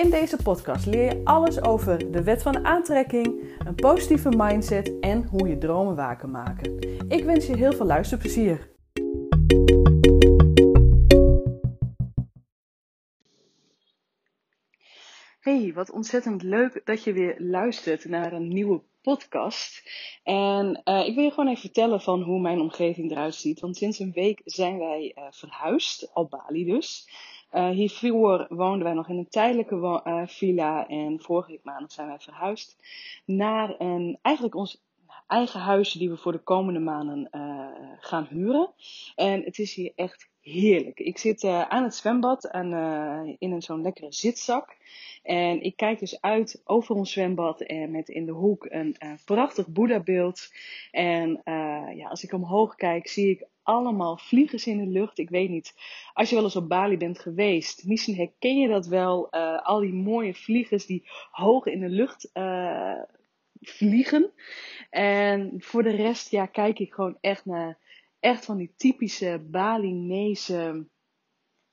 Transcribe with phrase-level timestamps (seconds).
[0.00, 5.24] In deze podcast leer je alles over de wet van aantrekking, een positieve mindset en
[5.24, 6.78] hoe je dromen kan maken.
[7.08, 8.70] Ik wens je heel veel luisterplezier.
[15.40, 19.82] Hey, wat ontzettend leuk dat je weer luistert naar een nieuwe podcast.
[20.22, 23.60] En uh, ik wil je gewoon even vertellen van hoe mijn omgeving eruit ziet.
[23.60, 27.08] Want sinds een week zijn wij uh, verhuisd, op Bali dus.
[27.52, 32.18] Uh, hiervoor woonden wij nog in een tijdelijke uh, villa en vorige maand zijn wij
[32.18, 32.76] verhuisd
[33.24, 34.82] naar een, eigenlijk ons
[35.30, 37.66] eigen huisje die we voor de komende maanden uh,
[37.98, 38.70] gaan huren.
[39.14, 41.00] En het is hier echt heerlijk.
[41.00, 42.66] Ik zit aan het zwembad en
[43.38, 44.76] in een zo'n lekkere zitzak.
[45.22, 49.68] En ik kijk dus uit over ons zwembad en met in de hoek een prachtig
[49.68, 50.52] Boeddha-beeld.
[50.90, 51.40] En
[51.96, 55.18] ja, als ik omhoog kijk, zie ik allemaal vliegers in de lucht.
[55.18, 55.74] Ik weet niet,
[56.12, 59.30] als je wel eens op Bali bent geweest, misschien herken je dat wel.
[59.62, 63.02] Al die mooie vliegers die hoog in de lucht uh,
[63.60, 64.30] vliegen.
[64.90, 67.78] En voor de rest, ja, kijk ik gewoon echt naar
[68.20, 70.84] echt van die typische Balinese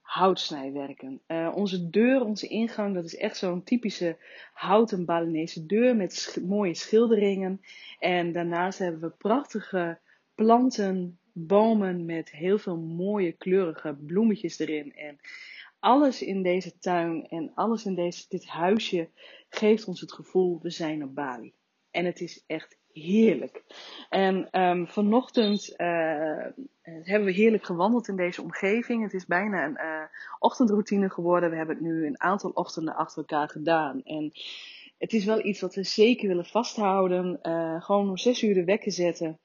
[0.01, 1.21] houtsnijwerken.
[1.27, 4.17] Uh, onze deur, onze ingang, dat is echt zo'n typische
[4.53, 7.61] houten Balinese deur met mooie schilderingen.
[7.99, 9.99] En daarnaast hebben we prachtige
[10.35, 14.93] planten, bomen met heel veel mooie kleurige bloemetjes erin.
[14.93, 15.19] En
[15.79, 19.09] alles in deze tuin en alles in deze, dit huisje
[19.49, 21.53] geeft ons het gevoel, we zijn op Bali.
[21.97, 23.63] En het is echt heerlijk.
[24.09, 26.45] En um, vanochtend uh,
[26.81, 29.03] hebben we heerlijk gewandeld in deze omgeving.
[29.03, 30.03] Het is bijna een uh,
[30.39, 31.49] ochtendroutine geworden.
[31.49, 34.03] We hebben het nu een aantal ochtenden achter elkaar gedaan.
[34.03, 34.31] En
[34.97, 37.39] het is wel iets wat we zeker willen vasthouden.
[37.41, 39.39] Uh, gewoon om zes uur de wekker zetten.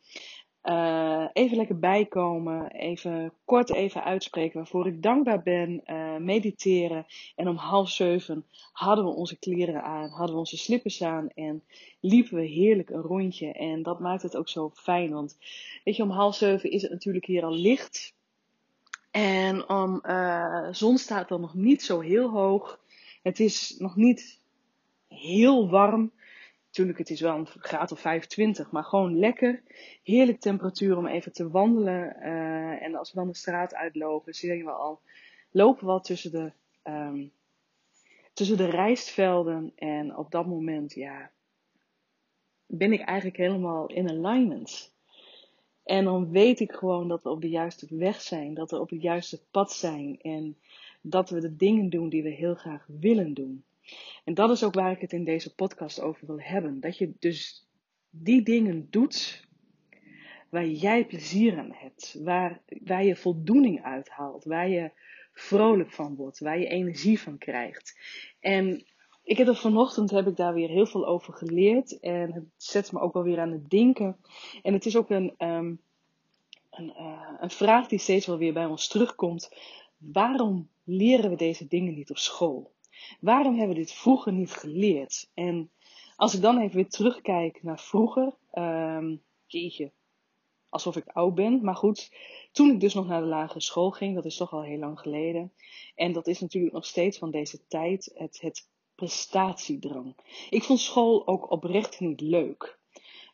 [0.63, 7.07] Uh, even lekker bijkomen, even kort even uitspreken waarvoor ik dankbaar ben, uh, mediteren.
[7.37, 11.63] En om half zeven hadden we onze kleren aan, hadden we onze slippers aan en
[12.01, 13.53] liepen we heerlijk een rondje.
[13.53, 15.39] En dat maakt het ook zo fijn, want
[15.85, 18.15] weet je, om half zeven is het natuurlijk hier al licht.
[19.11, 22.81] En om uh, zon staat dan nog niet zo heel hoog.
[23.23, 24.41] Het is nog niet
[25.09, 26.13] heel warm.
[26.73, 29.63] Natuurlijk, het is wel een graad of 25, maar gewoon lekker.
[30.03, 32.17] Heerlijk temperatuur om even te wandelen.
[32.21, 35.01] Uh, en als we dan de straat uitlopen, zien we al,
[35.51, 36.53] lopen we al tussen de,
[36.91, 37.33] um,
[38.33, 39.73] tussen de rijstvelden.
[39.77, 41.31] En op dat moment, ja,
[42.67, 44.95] ben ik eigenlijk helemaal in alignment.
[45.85, 48.91] En dan weet ik gewoon dat we op de juiste weg zijn, dat we op
[48.91, 50.21] het juiste pad zijn.
[50.21, 50.57] En
[51.01, 53.65] dat we de dingen doen die we heel graag willen doen.
[54.25, 56.81] En dat is ook waar ik het in deze podcast over wil hebben.
[56.81, 57.67] Dat je dus
[58.11, 59.47] die dingen doet
[60.49, 64.91] waar jij plezier aan hebt, waar, waar je voldoening uithaalt, waar je
[65.33, 67.99] vrolijk van wordt, waar je energie van krijgt.
[68.41, 68.85] En
[69.23, 72.93] ik heb er vanochtend heb ik daar weer heel veel over geleerd en het zet
[72.93, 74.17] me ook wel weer aan het denken.
[74.63, 75.81] En het is ook een, um,
[76.71, 79.51] een, uh, een vraag die steeds wel weer bij ons terugkomt.
[79.97, 82.73] Waarom leren we deze dingen niet op school?
[83.21, 85.31] Waarom hebben we dit vroeger niet geleerd?
[85.35, 85.71] En
[86.17, 89.93] als ik dan even weer terugkijk naar vroeger, um, jeetje,
[90.69, 91.65] alsof ik oud ben.
[91.65, 92.13] Maar goed,
[92.53, 95.01] toen ik dus nog naar de lagere school ging, dat is toch al heel lang
[95.01, 95.53] geleden.
[95.95, 100.17] En dat is natuurlijk nog steeds van deze tijd, het, het prestatiedrang.
[100.51, 102.79] Ik vond school ook oprecht niet leuk.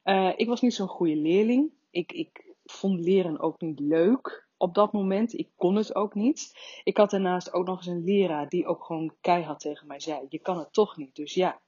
[0.04, 1.72] Uh, ik was niet zo'n goede leerling.
[1.90, 5.38] Ik, ik vond leren ook niet leuk op dat moment.
[5.38, 6.52] Ik kon het ook niet.
[6.84, 10.26] Ik had daarnaast ook nog eens een leraar die ook gewoon keihard tegen mij zei:
[10.28, 11.14] Je kan het toch niet.
[11.14, 11.60] Dus ja,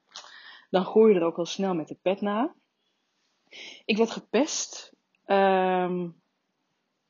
[0.70, 2.54] dan gooi je er ook al snel met de pet na.
[3.84, 4.92] Ik werd gepest.
[5.26, 6.20] Um,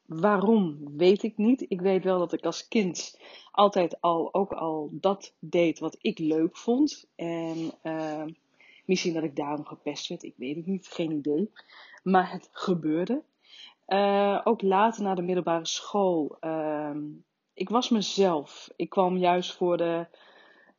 [0.06, 1.64] waarom weet ik niet.
[1.68, 6.18] Ik weet wel dat ik als kind altijd al ook al dat deed wat ik
[6.18, 7.08] leuk vond.
[7.16, 8.24] En uh,
[8.84, 10.22] misschien dat ik daarom gepest werd.
[10.22, 10.86] Ik weet het niet.
[10.86, 11.50] Geen idee.
[12.02, 13.22] Maar het gebeurde.
[13.92, 16.36] Uh, ook later na de middelbare school.
[16.40, 16.96] Uh,
[17.54, 18.70] ik was mezelf.
[18.76, 20.06] Ik kwam juist voor de,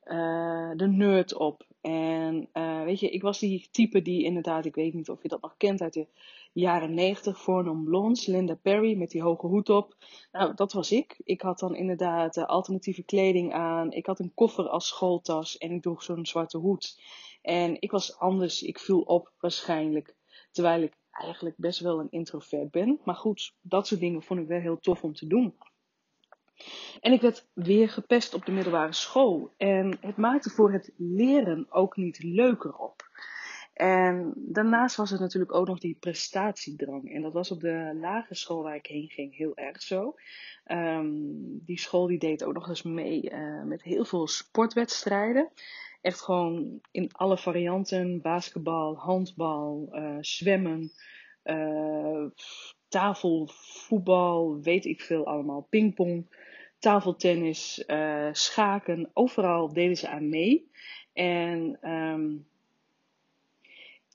[0.03, 1.65] uh, de nerd op.
[1.81, 5.27] En uh, weet je, ik was die type die inderdaad, ik weet niet of je
[5.27, 6.07] dat nog kent uit de
[6.53, 9.95] jaren 90, voor non blondes, Linda Perry met die hoge hoed op.
[10.31, 11.21] Nou, dat was ik.
[11.23, 13.91] Ik had dan inderdaad alternatieve kleding aan.
[13.91, 17.01] Ik had een koffer als schooltas en ik droeg zo'n zwarte hoed.
[17.41, 20.15] En ik was anders, ik viel op waarschijnlijk.
[20.51, 22.99] Terwijl ik eigenlijk best wel een introvert ben.
[23.03, 25.55] Maar goed, dat soort dingen vond ik wel heel tof om te doen.
[26.99, 29.53] En ik werd weer gepest op de middelbare school.
[29.57, 33.09] En het maakte voor het leren ook niet leuker op.
[33.73, 37.13] En daarnaast was het natuurlijk ook nog die prestatiedrang.
[37.13, 40.15] En dat was op de lagere school waar ik heen ging heel erg zo.
[40.65, 45.49] Um, die school die deed ook nog eens mee uh, met heel veel sportwedstrijden.
[46.01, 48.21] Echt gewoon in alle varianten.
[48.21, 50.91] Basketbal, handbal, uh, zwemmen,
[51.43, 52.25] uh,
[52.87, 55.67] tafelvoetbal, weet ik veel allemaal.
[55.69, 56.25] Pingpong
[56.79, 60.69] tafeltennis, uh, schaken, overal deden ze aan mee.
[61.13, 62.47] En um,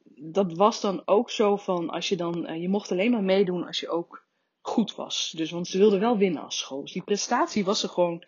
[0.04, 3.80] dat was dan ook zo van, als je dan, je mocht alleen maar meedoen als
[3.80, 4.24] je ook
[4.60, 5.32] goed was.
[5.36, 6.80] Dus, want ze wilden wel winnen als school.
[6.80, 8.24] Dus die prestatie was er gewoon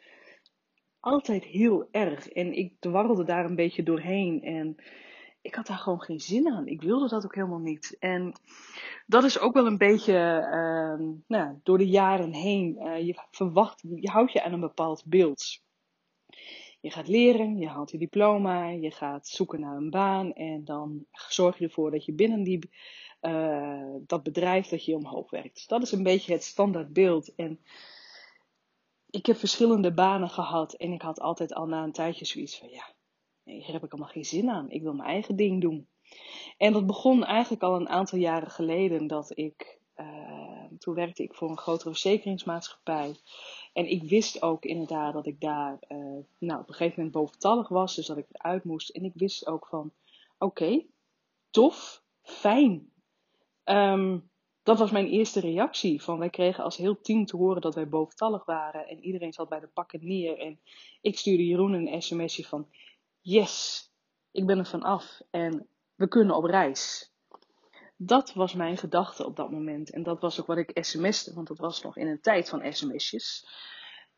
[1.09, 2.29] altijd heel erg.
[2.29, 4.43] En ik dwarrelde daar een beetje doorheen.
[4.43, 4.77] En
[5.41, 6.67] ik had daar gewoon geen zin aan.
[6.67, 7.97] Ik wilde dat ook helemaal niet.
[7.99, 8.33] En
[9.07, 12.77] dat is ook wel een beetje uh, nou, door de jaren heen.
[12.79, 15.63] Uh, je verwacht, je houdt je aan een bepaald beeld.
[16.81, 21.07] Je gaat leren, je haalt je diploma, je gaat zoeken naar een baan en dan
[21.11, 22.71] zorg je ervoor dat je binnen die,
[23.23, 25.69] uh, dat bedrijf dat je omhoog werkt.
[25.69, 27.35] Dat is een beetje het standaard beeld.
[27.35, 27.61] En
[29.11, 32.69] ik heb verschillende banen gehad en ik had altijd al na een tijdje zoiets van
[32.69, 32.93] ja,
[33.43, 34.71] hier heb ik allemaal geen zin aan.
[34.71, 35.89] Ik wil mijn eigen ding doen.
[36.57, 41.35] En dat begon eigenlijk al een aantal jaren geleden dat ik, uh, toen werkte ik
[41.35, 43.17] voor een grotere verzekeringsmaatschappij.
[43.73, 45.99] En ik wist ook inderdaad dat ik daar uh,
[46.39, 48.89] nou, op een gegeven moment boventallig was, dus dat ik eruit moest.
[48.89, 49.93] En ik wist ook van,
[50.39, 50.85] oké,
[51.51, 52.93] tof, fijn.
[53.65, 54.31] Um,
[54.69, 56.03] dat was mijn eerste reactie.
[56.03, 58.89] Van wij kregen als heel team te horen dat wij boventallig waren.
[58.89, 60.39] En iedereen zat bij de pakken neer.
[60.39, 60.61] En
[61.01, 62.69] ik stuurde Jeroen een sms'je van
[63.21, 63.85] yes,
[64.31, 67.13] ik ben er vanaf en we kunnen op reis.
[67.97, 69.91] Dat was mijn gedachte op dat moment.
[69.91, 72.73] En dat was ook wat ik sms'te, want dat was nog in een tijd van
[72.73, 73.47] sms'jes.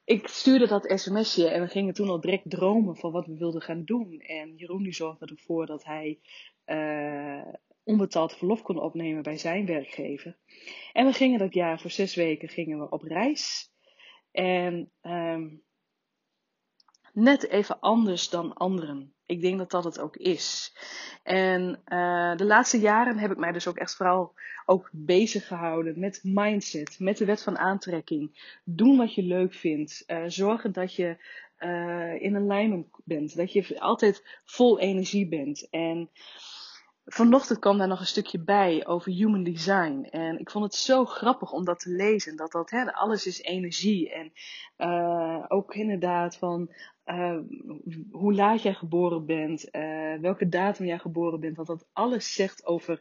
[0.04, 3.62] Ik stuurde dat sms'je en we gingen toen al direct dromen van wat we wilden
[3.62, 4.18] gaan doen.
[4.18, 6.18] En Jeroen die zorgde ervoor dat hij
[6.66, 7.54] uh,
[7.84, 10.36] onbetaald verlof kon opnemen bij zijn werkgever.
[10.92, 13.70] En we gingen dat jaar voor zes weken gingen we op reis.
[14.30, 15.62] En um,
[17.12, 19.14] net even anders dan anderen.
[19.26, 20.76] Ik denk dat dat het ook is.
[21.22, 24.34] En uh, de laatste jaren heb ik mij dus ook echt vooral
[24.66, 28.58] ook bezig gehouden met mindset, met de wet van aantrekking.
[28.64, 30.04] Doen wat je leuk vindt.
[30.06, 31.16] Uh, zorgen dat je
[31.58, 33.36] uh, in alignment bent.
[33.36, 35.68] Dat je altijd vol energie bent.
[35.70, 36.10] En
[37.12, 40.06] vanochtend kwam daar nog een stukje bij over human design.
[40.10, 42.36] En ik vond het zo grappig om dat te lezen.
[42.36, 44.12] Dat dat, hè, alles is energie.
[44.12, 44.32] En
[44.78, 46.70] uh, ook inderdaad van
[47.06, 47.38] uh,
[48.10, 49.68] hoe laat jij geboren bent.
[49.72, 51.56] Uh, welke datum jij geboren bent.
[51.56, 53.00] Want dat alles zegt over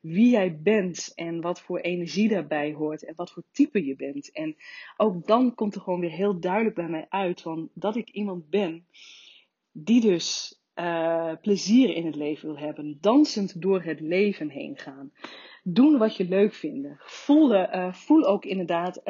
[0.00, 1.12] wie jij bent.
[1.14, 3.04] En wat voor energie daarbij hoort.
[3.04, 4.32] En wat voor type je bent.
[4.32, 4.56] En
[4.96, 7.40] ook dan komt er gewoon weer heel duidelijk bij mij uit.
[7.40, 8.86] Van dat ik iemand ben.
[9.72, 12.98] Die dus uh, plezier in het leven wil hebben.
[13.00, 15.12] Dansend door het leven heen gaan.
[15.62, 16.88] Doen wat je leuk vindt.
[16.98, 19.04] Voel, uh, voel ook inderdaad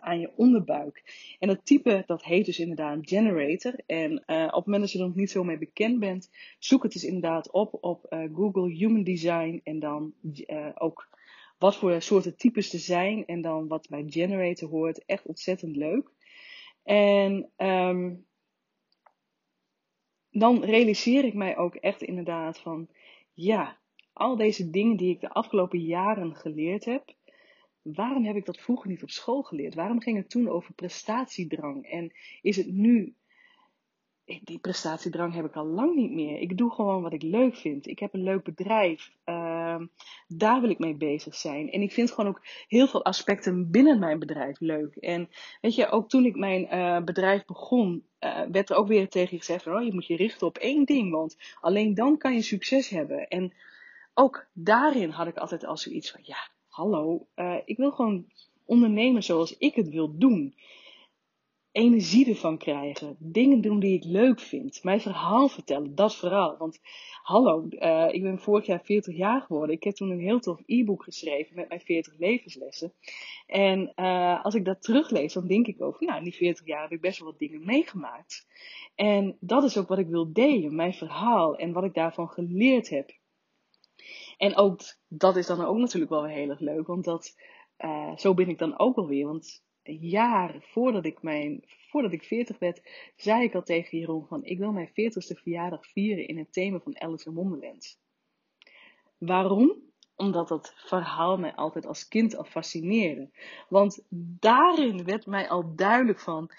[0.00, 1.02] aan je onderbuik.
[1.38, 3.74] En dat type, dat heet dus inderdaad generator.
[3.86, 6.92] En op het moment dat je er nog niet zo mee bekend bent, zoek het
[6.92, 9.60] dus inderdaad op op Google Human Design.
[9.64, 10.12] En dan
[10.74, 11.08] ook
[11.58, 13.26] wat voor soorten types er zijn.
[13.26, 15.04] En dan wat bij generator hoort.
[15.04, 16.10] Echt ontzettend leuk.
[16.82, 18.24] En um,
[20.34, 22.88] dan realiseer ik mij ook echt inderdaad van,
[23.34, 23.78] ja,
[24.12, 27.14] al deze dingen die ik de afgelopen jaren geleerd heb,
[27.82, 29.74] waarom heb ik dat vroeger niet op school geleerd?
[29.74, 31.86] Waarom ging het toen over prestatiedrang?
[31.86, 32.12] En
[32.42, 33.14] is het nu
[34.24, 36.40] die prestatiedrang heb ik al lang niet meer.
[36.40, 37.86] Ik doe gewoon wat ik leuk vind.
[37.86, 39.10] Ik heb een leuk bedrijf.
[39.24, 39.80] Uh,
[40.28, 41.70] daar wil ik mee bezig zijn.
[41.70, 44.96] En ik vind gewoon ook heel veel aspecten binnen mijn bedrijf leuk.
[44.96, 45.28] En
[45.60, 49.38] weet je, ook toen ik mijn uh, bedrijf begon, uh, werd er ook weer tegen
[49.38, 51.10] gezegd: oh, je moet je richten op één ding.
[51.10, 53.28] Want alleen dan kan je succes hebben.
[53.28, 53.52] En
[54.14, 58.26] ook daarin had ik altijd al zoiets van: ja, hallo, uh, ik wil gewoon
[58.64, 60.54] ondernemen zoals ik het wil doen.
[61.74, 63.16] Energie ervan krijgen.
[63.18, 64.84] Dingen doen die ik leuk vind.
[64.84, 66.56] Mijn verhaal vertellen, dat verhaal.
[66.58, 66.80] Want
[67.22, 69.76] hallo, uh, ik ben vorig jaar 40 jaar geworden.
[69.76, 72.92] Ik heb toen een heel tof e-book geschreven met mijn 40 levenslessen.
[73.46, 76.82] En uh, als ik dat teruglees, dan denk ik over, nou, in die 40 jaar
[76.82, 78.46] heb ik best wel wat dingen meegemaakt.
[78.94, 82.88] En dat is ook wat ik wil delen, mijn verhaal en wat ik daarvan geleerd
[82.88, 83.10] heb.
[84.36, 87.36] En ook dat is dan ook natuurlijk wel heel erg leuk, want dat,
[87.78, 89.26] uh, zo ben ik dan ook alweer.
[89.26, 92.82] Want jaren voordat ik, mijn, voordat ik 40 werd,
[93.16, 96.78] zei ik al tegen Jeroen van ik wil mijn 40ste verjaardag vieren in het thema
[96.78, 97.98] van Alice in Wonderland.
[99.18, 99.82] Waarom?
[100.16, 103.30] Omdat dat verhaal mij altijd als kind al fascineerde.
[103.68, 104.04] Want
[104.38, 106.50] daarin werd mij al duidelijk van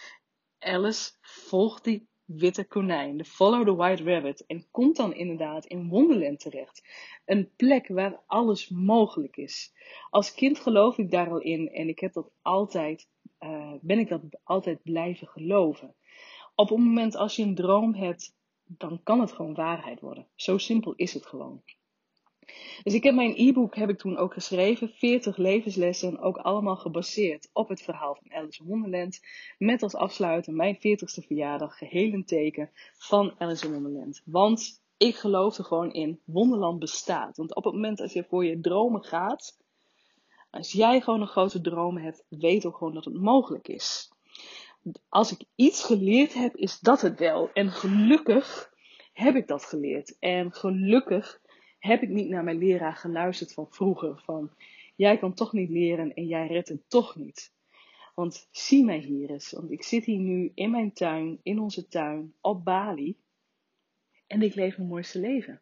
[0.59, 5.89] Alice volgt die witte konijn, de Follow the White Rabbit, en komt dan inderdaad in
[5.89, 6.83] Wonderland terecht.
[7.25, 9.73] Een plek waar alles mogelijk is.
[10.09, 13.07] Als kind geloof ik daar al in en ik heb dat altijd,
[13.45, 15.95] uh, ben ik dat altijd blijven geloven.
[16.55, 20.27] Op het moment als je een droom hebt, dan kan het gewoon waarheid worden.
[20.35, 21.63] Zo simpel is het gewoon.
[22.83, 27.49] Dus ik heb mijn e-book heb ik toen ook geschreven, 40 levenslessen, ook allemaal gebaseerd
[27.53, 29.19] op het verhaal van Alice in Wonderland,
[29.57, 34.21] met als afsluiter mijn 40ste verjaardag, geheel een teken van Alice in Wonderland.
[34.25, 37.37] Want ik geloof er gewoon in, Wonderland bestaat.
[37.37, 39.57] Want op het moment dat je voor je dromen gaat,
[40.55, 44.11] als jij gewoon een grote droom hebt, weet ook gewoon dat het mogelijk is.
[45.09, 47.49] Als ik iets geleerd heb, is dat het wel.
[47.53, 48.73] En gelukkig
[49.13, 50.19] heb ik dat geleerd.
[50.19, 51.41] En gelukkig
[51.79, 54.21] heb ik niet naar mijn leraar geluisterd van vroeger.
[54.25, 54.51] Van
[54.95, 57.53] jij kan toch niet leren en jij redt het toch niet.
[58.13, 59.51] Want zie mij hier eens.
[59.51, 63.17] Want ik zit hier nu in mijn tuin, in onze tuin, op Bali.
[64.27, 65.61] En ik leef mijn mooiste leven.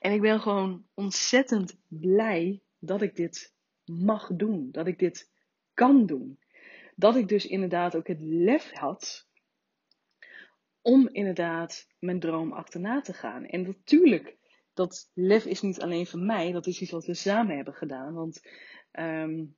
[0.00, 3.54] En ik ben gewoon ontzettend blij dat ik dit
[3.84, 4.68] mag doen.
[4.70, 5.30] Dat ik dit
[5.74, 6.38] kan doen.
[6.96, 9.28] Dat ik dus inderdaad ook het lef had
[10.82, 13.44] om inderdaad mijn droom achterna te gaan.
[13.44, 14.36] En natuurlijk,
[14.74, 18.14] dat lef is niet alleen van mij, dat is iets wat we samen hebben gedaan.
[18.14, 18.40] Want
[18.92, 19.56] um,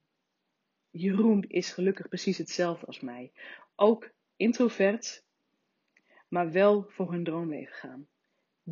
[0.91, 3.33] Jeroen is gelukkig precies hetzelfde als mij.
[3.75, 5.25] Ook introvert,
[6.29, 8.09] maar wel voor hun droomleven gaan.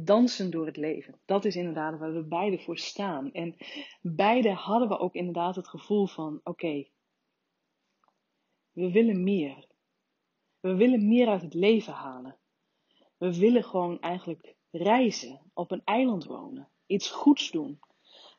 [0.04, 1.20] Dansen door het leven.
[1.24, 3.32] Dat is inderdaad waar we beide voor staan.
[3.32, 3.56] En
[4.02, 6.86] beide hadden we ook inderdaad het gevoel van: oké,
[8.72, 9.66] we willen meer.
[10.60, 12.36] We willen meer uit het leven halen.
[13.16, 17.78] We willen gewoon eigenlijk reizen, op een eiland wonen, iets goeds doen.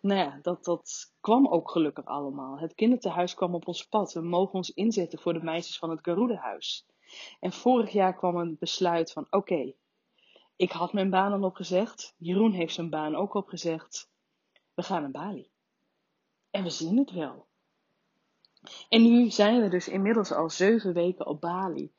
[0.02, 2.60] Nou ja, dat, dat kwam ook gelukkig allemaal.
[2.60, 4.14] Het kinderthuis kwam op ons pad.
[4.14, 6.86] We mogen ons inzetten voor de meisjes van het Garudehuis.
[7.40, 9.74] En vorig jaar kwam een besluit van: oké,
[10.60, 12.16] ik had mijn baan al opgezegd.
[12.18, 14.10] Jeroen heeft zijn baan ook opgezegd.
[14.74, 15.50] We gaan naar Bali.
[16.52, 17.48] En we zien het wel.
[18.90, 21.92] En nu zijn we dus inmiddels al zeven weken op Bali.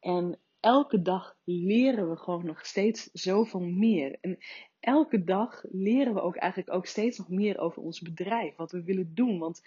[0.00, 4.18] En elke dag leren we gewoon nog steeds zoveel meer.
[4.20, 4.38] En
[4.80, 8.82] elke dag leren we ook eigenlijk ook steeds nog meer over ons bedrijf, wat we
[8.82, 9.38] willen doen.
[9.38, 9.62] Want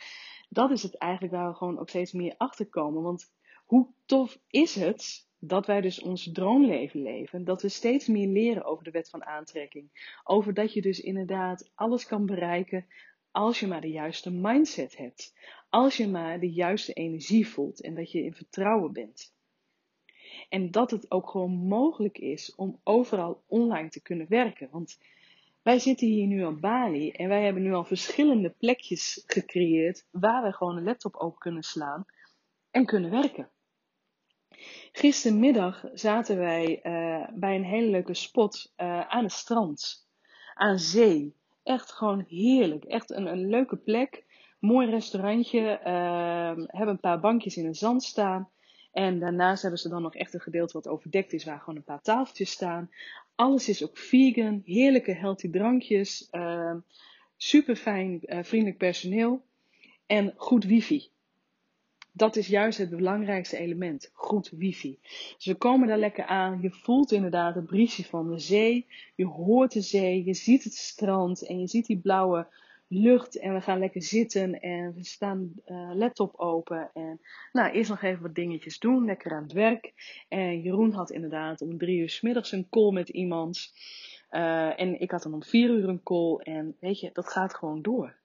[0.50, 3.04] dat is het eigenlijk waar we gewoon ook steeds meer achter komen.
[3.04, 3.32] Want
[3.66, 7.44] hoe tof is het dat wij dus ons droomleven leven?
[7.44, 10.18] Dat we steeds meer leren over de wet van aantrekking.
[10.24, 12.86] Over dat je dus inderdaad alles kan bereiken
[13.32, 15.34] als je maar de juiste mindset hebt.
[15.70, 19.34] Als je maar de juiste energie voelt en dat je in vertrouwen bent.
[20.50, 24.68] En dat het ook gewoon mogelijk is om overal online te kunnen werken.
[24.72, 25.00] Want
[25.62, 30.44] wij zitten hier nu op Bali en wij hebben nu al verschillende plekjes gecreëerd waar
[30.44, 32.06] we gewoon een laptop open kunnen slaan
[32.72, 33.50] en kunnen werken.
[34.92, 40.08] Gistermiddag zaten wij uh, bij een hele leuke spot uh, aan het strand,
[40.54, 41.36] aan zee.
[41.64, 42.84] Echt gewoon heerlijk.
[42.84, 44.24] Echt een, een leuke plek.
[44.60, 45.80] Mooi restaurantje.
[45.86, 48.50] Uh, hebben een paar bankjes in het zand staan.
[48.92, 51.84] En daarnaast hebben ze dan nog echt een gedeelte wat overdekt is, waar gewoon een
[51.84, 52.90] paar tafeltjes staan.
[53.36, 56.76] Alles is ook vegan, heerlijke healthy drankjes, uh,
[57.38, 59.46] super fijn, uh, vriendelijk personeel
[60.06, 61.10] en goed wifi.
[62.12, 65.00] Dat is juist het belangrijkste element, goed wifi.
[65.36, 69.26] Dus we komen daar lekker aan, je voelt inderdaad het briesje van de zee, je
[69.26, 72.48] hoort de zee, je ziet het strand en je ziet die blauwe
[72.88, 77.20] lucht en we gaan lekker zitten en we staan uh, laptop open en
[77.52, 79.94] nou eerst nog even wat dingetjes doen, lekker aan het werk.
[80.28, 83.74] En Jeroen had inderdaad om drie uur s middags een call met iemand
[84.32, 87.54] uh, en ik had dan om vier uur een call en weet je, dat gaat
[87.54, 88.20] gewoon door.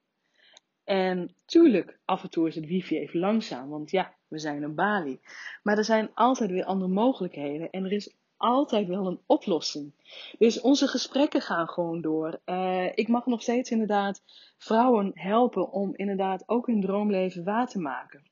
[0.86, 4.74] En tuurlijk, af en toe is het wifi even langzaam, want ja, we zijn in
[4.74, 5.20] Bali.
[5.62, 9.92] Maar er zijn altijd weer andere mogelijkheden en er is altijd wel een oplossing.
[10.38, 12.40] Dus onze gesprekken gaan gewoon door.
[12.46, 14.22] Uh, ik mag nog steeds inderdaad
[14.58, 18.22] vrouwen helpen om inderdaad ook hun droomleven waar te maken.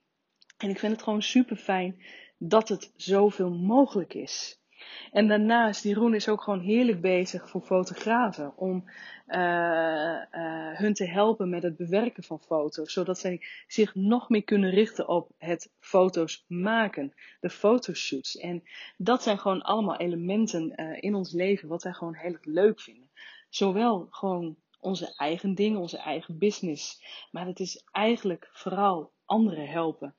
[0.59, 2.03] En ik vind het gewoon super fijn
[2.39, 4.61] dat het zoveel mogelijk is.
[5.13, 8.57] En daarnaast, die Roen is ook gewoon heerlijk bezig voor fotografen.
[8.57, 8.85] Om
[9.29, 10.19] uh,
[10.73, 12.93] hun te helpen met het bewerken van foto's.
[12.93, 17.15] Zodat zij zich nog meer kunnen richten op het foto's maken.
[17.41, 18.37] De fotoshoots.
[18.37, 18.63] En
[18.97, 22.81] dat zijn gewoon allemaal elementen uh, in ons leven wat wij gewoon heel erg leuk
[22.81, 23.11] vinden.
[23.49, 27.05] Zowel gewoon onze eigen dingen, onze eigen business.
[27.31, 30.15] Maar het is eigenlijk vooral anderen helpen.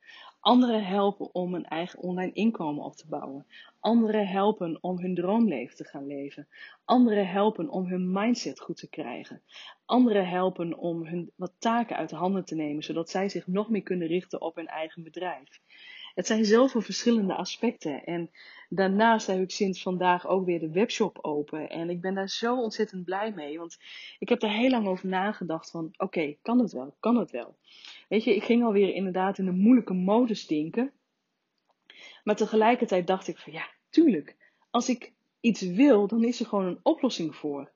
[0.45, 3.45] Anderen helpen om een eigen online inkomen op te bouwen.
[3.79, 6.47] Anderen helpen om hun droomleven te gaan leven.
[6.83, 9.41] Anderen helpen om hun mindset goed te krijgen.
[9.85, 13.69] Anderen helpen om hun wat taken uit de handen te nemen, zodat zij zich nog
[13.69, 15.61] meer kunnen richten op hun eigen bedrijf.
[16.15, 18.03] Het zijn zoveel verschillende aspecten.
[18.03, 18.29] En
[18.69, 21.69] daarnaast heb ik sinds vandaag ook weer de webshop open.
[21.69, 23.57] En ik ben daar zo ontzettend blij mee.
[23.57, 23.77] Want
[24.19, 26.95] ik heb er heel lang over nagedacht van, oké, kan het wel?
[26.99, 27.55] Kan het wel?
[28.07, 30.91] Weet je, ik ging alweer inderdaad in een moeilijke modus denken.
[32.23, 34.35] Maar tegelijkertijd dacht ik van, ja, tuurlijk.
[34.69, 37.71] Als ik iets wil, dan is er gewoon een oplossing voor.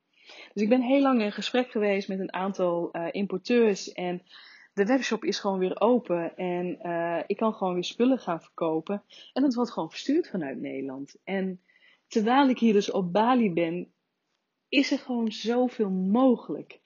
[0.53, 3.91] Dus ik ben heel lang in gesprek geweest met een aantal uh, importeurs.
[3.91, 4.22] En
[4.74, 9.04] de webshop is gewoon weer open en uh, ik kan gewoon weer spullen gaan verkopen.
[9.34, 11.16] En dat wordt gewoon verstuurd vanuit Nederland.
[11.24, 11.62] En
[12.08, 13.92] terwijl ik hier dus op Bali ben,
[14.70, 16.80] is er gewoon zoveel mogelijk.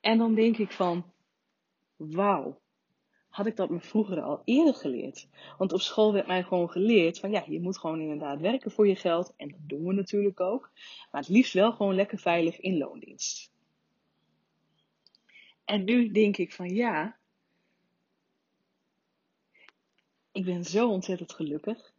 [0.00, 1.12] En dan denk ik van,
[1.96, 2.60] wauw,
[3.28, 5.28] had ik dat me vroeger al eerder geleerd.
[5.58, 8.88] Want op school werd mij gewoon geleerd van ja, je moet gewoon inderdaad werken voor
[8.88, 9.34] je geld.
[9.36, 10.70] En dat doen we natuurlijk ook.
[11.10, 13.52] Maar het liefst wel gewoon lekker veilig in loondienst.
[15.64, 17.17] En nu denk ik van ja,
[20.38, 21.92] Ik ben zo ontzettend gelukkig.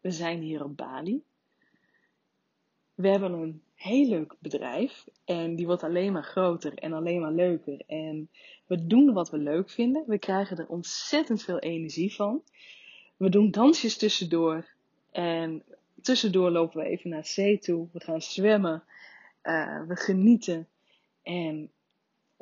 [0.00, 1.22] We zijn hier op Bali.
[2.94, 7.32] We hebben een heel leuk bedrijf en die wordt alleen maar groter en alleen maar
[7.32, 7.82] leuker.
[7.86, 8.30] En
[8.66, 10.04] we doen wat we leuk vinden.
[10.06, 12.42] We krijgen er ontzettend veel energie van.
[13.16, 14.68] We doen dansjes tussendoor
[15.10, 15.62] en
[16.02, 17.88] tussendoor lopen we even naar zee toe.
[17.92, 18.82] We gaan zwemmen.
[19.42, 20.68] Uh, we genieten.
[21.22, 21.70] En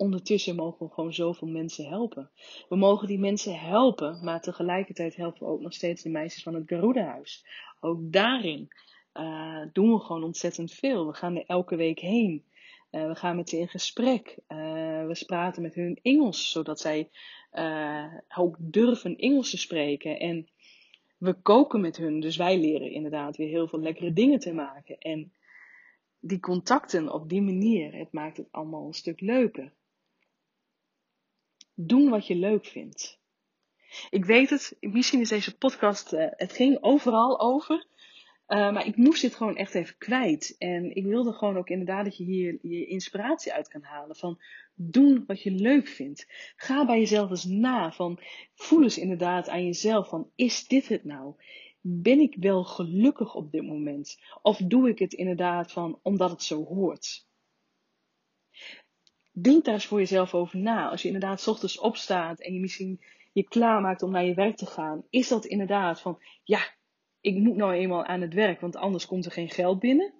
[0.03, 2.31] ondertussen mogen we gewoon zoveel mensen helpen.
[2.69, 6.55] We mogen die mensen helpen, maar tegelijkertijd helpen we ook nog steeds de meisjes van
[6.55, 7.47] het Garuda-huis.
[7.81, 8.69] Ook daarin
[9.15, 11.07] uh, doen we gewoon ontzettend veel.
[11.07, 12.45] We gaan er elke week heen.
[12.91, 14.37] Uh, we gaan met ze in gesprek.
[14.49, 14.59] Uh,
[15.07, 17.09] we praten met hun Engels, zodat zij
[18.37, 20.19] ook durven Engels te spreken.
[20.19, 20.49] En
[21.19, 24.99] we koken met hun, dus wij leren inderdaad weer heel veel lekkere dingen te maken.
[24.99, 25.33] En
[26.21, 29.73] die contacten op die manier, het maakt het allemaal een stuk leuker
[31.75, 33.21] doen wat je leuk vindt.
[34.11, 37.87] Ik weet het, misschien is deze podcast, uh, het ging overal over.
[38.49, 40.55] Uh, maar ik moest dit gewoon echt even kwijt.
[40.59, 44.17] En ik wilde gewoon ook inderdaad dat je hier je inspiratie uit kan halen.
[44.17, 44.39] Van
[44.75, 46.27] doen wat je leuk vindt.
[46.57, 47.93] Ga bij jezelf eens na.
[47.93, 48.19] Van
[48.55, 50.09] voel eens inderdaad aan jezelf.
[50.09, 51.35] Van is dit het nou?
[51.81, 54.19] Ben ik wel gelukkig op dit moment?
[54.43, 57.27] Of doe ik het inderdaad van omdat het zo hoort?
[59.33, 60.89] Denk daar eens voor jezelf over na.
[60.89, 63.01] Als je inderdaad s ochtends opstaat en je misschien
[63.33, 66.61] je klaarmaakt om naar je werk te gaan, is dat inderdaad van ja,
[67.21, 70.13] ik moet nou eenmaal aan het werk, want anders komt er geen geld binnen?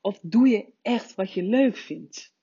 [0.00, 2.34] Of doe je echt wat je leuk vindt?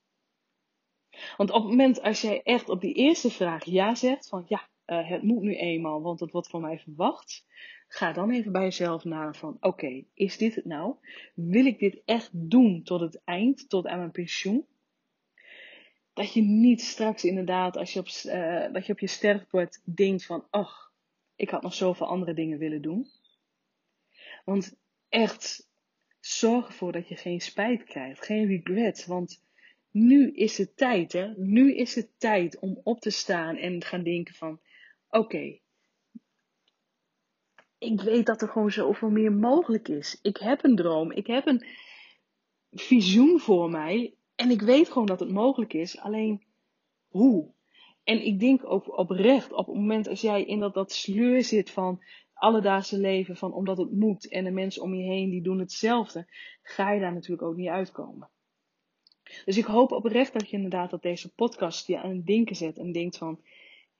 [1.37, 4.69] Want op het moment als jij echt op die eerste vraag ja zegt, van ja,
[4.85, 7.45] uh, het moet nu eenmaal, want het wordt van mij verwacht,
[7.87, 10.95] ga dan even bij jezelf na van oké, is dit het nou?
[11.35, 14.65] Wil ik dit echt doen tot het eind, tot aan mijn pensioen?
[16.13, 20.47] Dat je niet straks inderdaad, als je op, uh, dat je op je denkt van,
[20.49, 20.93] ach,
[21.35, 23.07] ik had nog zoveel andere dingen willen doen.
[24.45, 24.75] Want
[25.09, 25.69] echt,
[26.19, 29.05] zorg ervoor dat je geen spijt krijgt, geen regret.
[29.05, 29.43] Want
[29.91, 31.33] nu is het tijd, hè.
[31.37, 34.59] Nu is het tijd om op te staan en te gaan denken van,
[35.09, 35.59] oké,
[37.77, 40.19] ik weet dat er gewoon zoveel meer mogelijk is.
[40.21, 41.65] Ik heb een droom, ik heb een
[42.71, 46.43] visioen voor mij en ik weet gewoon dat het mogelijk is, alleen
[47.07, 47.51] hoe?
[48.03, 51.71] En ik denk ook oprecht, op het moment als jij in dat, dat sleur zit
[51.71, 55.59] van alledaagse leven, van omdat het moet, en de mensen om je heen die doen
[55.59, 56.27] hetzelfde,
[56.61, 58.29] ga je daar natuurlijk ook niet uitkomen.
[59.45, 62.77] Dus ik hoop oprecht dat je inderdaad dat deze podcast je aan het denken zet
[62.77, 63.39] en denkt van,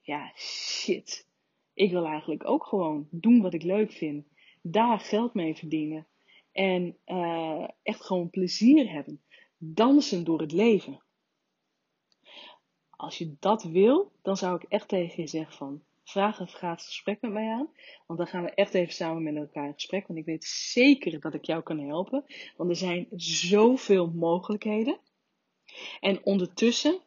[0.00, 1.28] ja, shit,
[1.74, 4.26] ik wil eigenlijk ook gewoon doen wat ik leuk vind,
[4.62, 6.06] daar geld mee verdienen
[6.52, 9.23] en uh, echt gewoon plezier hebben
[9.58, 11.02] dansen door het leven.
[12.90, 16.86] Als je dat wil, dan zou ik echt tegen je zeggen van, vraag een gratis
[16.86, 17.68] gesprek met mij aan.
[18.06, 20.06] Want dan gaan we echt even samen met elkaar in gesprek.
[20.06, 22.24] Want ik weet zeker dat ik jou kan helpen.
[22.56, 24.98] Want er zijn zoveel mogelijkheden.
[26.00, 27.00] En ondertussen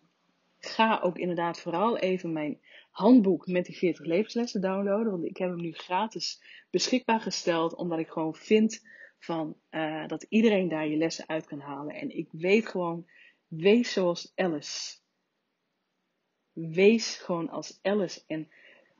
[0.59, 2.59] ga ook inderdaad vooral even mijn
[2.91, 5.11] handboek met die 40 levenslessen downloaden.
[5.11, 8.85] Want ik heb hem nu gratis beschikbaar gesteld, omdat ik gewoon vind
[9.19, 11.95] van, uh, dat iedereen daar je lessen uit kan halen.
[11.95, 13.09] En ik weet gewoon,
[13.47, 14.97] wees zoals Alice.
[16.53, 18.49] Wees gewoon als Alice en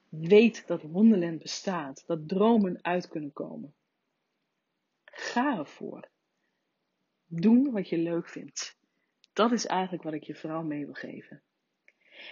[0.09, 3.73] weet dat Wonderland bestaat, dat dromen uit kunnen komen.
[5.05, 6.09] Ga ervoor.
[7.25, 8.77] Doen wat je leuk vindt.
[9.33, 11.41] Dat is eigenlijk wat ik je vooral mee wil geven.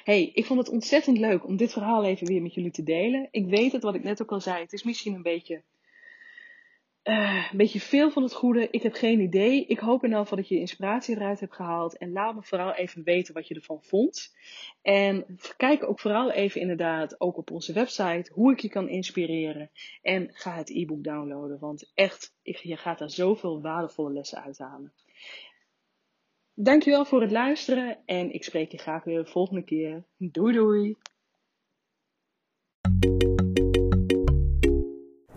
[0.04, 3.28] Hey, ik vond het ontzettend leuk om dit verhaal even weer met jullie te delen.
[3.32, 4.62] Ik weet het, wat ik net ook al zei.
[4.62, 5.63] Het is misschien een beetje,
[7.06, 8.68] uh, een beetje veel van het goede.
[8.72, 9.65] Ik heb geen idee.
[9.65, 11.98] Ik hoop in ieder geval dat je inspiratie eruit hebt gehaald.
[11.98, 14.36] En laat me vooral even weten wat je ervan vond.
[14.82, 15.26] En
[15.58, 19.70] kijk ook vooral even inderdaad ook op onze website hoe ik je kan inspireren.
[20.02, 21.60] En ga het e-book downloaden.
[21.60, 24.94] Want echt, je gaat daar zoveel waardevolle lessen uithalen.
[26.54, 30.04] Dankjewel voor het luisteren en ik spreek je graag weer de volgende keer.
[30.18, 30.98] Doei doei!